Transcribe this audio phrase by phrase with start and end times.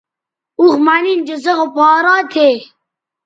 [0.59, 2.49] اوخ مہ نِن چہ سے خو پاراں تھے